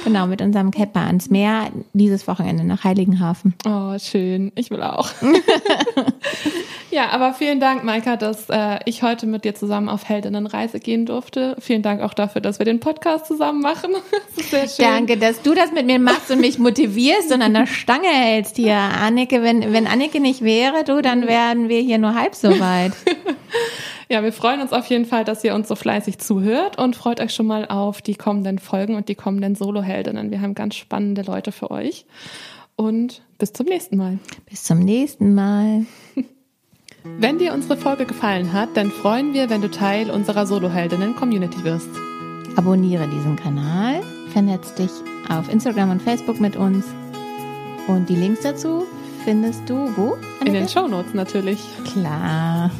[0.04, 3.54] genau, mit unserem Camper ans Meer, dieses Wochenende nach Heiligenhafen.
[3.66, 4.52] Oh, schön.
[4.56, 5.10] Ich will auch.
[6.96, 11.04] Ja, aber vielen Dank, Maika, dass äh, ich heute mit dir zusammen auf Heldinnenreise gehen
[11.04, 11.54] durfte.
[11.60, 13.90] Vielen Dank auch dafür, dass wir den Podcast zusammen machen.
[14.34, 14.94] Das ist sehr schön.
[14.94, 18.56] Danke, dass du das mit mir machst und mich motivierst und an der Stange hältst
[18.56, 18.76] hier.
[18.76, 22.92] Annike, wenn, wenn Annike nicht wäre, du, dann wären wir hier nur halb so weit.
[24.08, 27.20] Ja, wir freuen uns auf jeden Fall, dass ihr uns so fleißig zuhört und freut
[27.20, 30.30] euch schon mal auf die kommenden Folgen und die kommenden Solo-Heldinnen.
[30.30, 32.06] Wir haben ganz spannende Leute für euch.
[32.76, 34.20] Und bis zum nächsten Mal.
[34.48, 35.86] Bis zum nächsten Mal.
[37.18, 41.88] Wenn dir unsere Folge gefallen hat, dann freuen wir, wenn du Teil unserer Soloheldinnen-Community wirst.
[42.56, 44.02] Abonniere diesen Kanal,
[44.32, 44.90] vernetz dich
[45.28, 46.84] auf Instagram und Facebook mit uns.
[47.88, 48.86] Und die Links dazu
[49.24, 50.16] findest du wo?
[50.44, 51.58] In den Show Notes natürlich.
[51.84, 52.70] Klar.